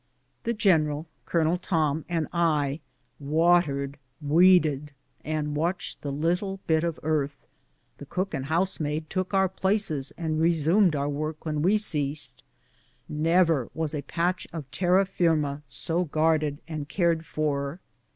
The 0.45 0.53
general. 0.53 1.05
Colonel 1.27 1.59
Tom, 1.59 2.05
and 2.09 2.27
I 2.33 2.79
watered, 3.19 3.99
weeded, 4.19 4.93
and 5.23 5.55
watched 5.55 6.01
the 6.01 6.11
little 6.11 6.59
bit 6.65 6.83
of 6.83 6.99
earth; 7.03 7.45
the 7.99 8.07
cook 8.07 8.33
and 8.33 8.45
house 8.45 8.79
maid 8.79 9.11
took 9.11 9.31
our 9.35 9.47
places 9.47 10.11
and 10.17 10.39
resumed 10.41 10.95
our 10.95 11.07
work 11.07 11.45
when 11.45 11.61
we 11.61 11.77
ceased. 11.77 12.41
liever 13.07 13.69
was 13.75 13.93
a 13.93 14.01
patch 14.01 14.47
of 14.51 14.65
terra 14.71 15.05
firma 15.05 15.61
so 15.67 16.05
guarded 16.05 16.63
and 16.67 16.89
cared 16.89 17.23
for 17.23 17.79